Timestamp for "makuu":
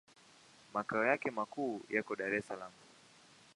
1.31-1.81